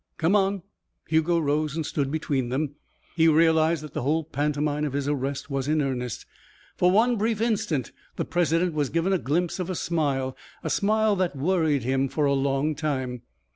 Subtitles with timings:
[0.17, 0.63] "Come on."
[1.09, 2.73] Hugo rose and stood between them.
[3.15, 6.25] He realized that the whole pantomime of his arrest was in earnest.
[6.75, 11.15] For one brief instant the president was given a glimpse of a smile, a smile
[11.17, 13.21] that worried him for a long time.